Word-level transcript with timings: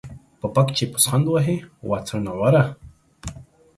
په 0.39 0.47
پک 0.55 0.67
چې 0.77 0.83
پوسخند 0.91 1.25
وهې، 1.29 1.57
وا 1.87 1.97
څوڼوره. 2.07 2.63